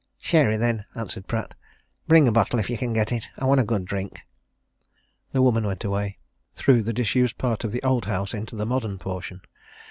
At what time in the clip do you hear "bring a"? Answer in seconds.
2.07-2.31